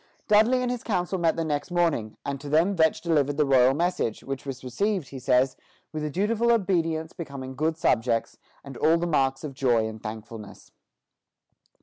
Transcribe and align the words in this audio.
Dudley 0.27 0.63
and 0.63 0.71
his 0.71 0.81
council 0.83 1.19
met 1.19 1.35
the 1.35 1.45
next 1.45 1.69
morning, 1.69 2.17
and 2.25 2.41
to 2.41 2.49
them 2.49 2.75
Vetch 2.75 3.01
delivered 3.01 3.37
the 3.37 3.45
royal 3.45 3.75
message, 3.75 4.23
which 4.23 4.47
was 4.47 4.63
received, 4.63 5.09
he 5.09 5.19
says, 5.19 5.55
"with 5.93 6.01
the 6.01 6.09
dutiful 6.09 6.51
obedience 6.51 7.13
becoming 7.13 7.53
good 7.55 7.77
subjects, 7.77 8.39
and 8.63 8.75
all 8.77 8.97
the 8.97 9.05
marks 9.05 9.43
of 9.43 9.53
joy 9.53 9.85
and 9.87 10.01
thankfulness." 10.01 10.71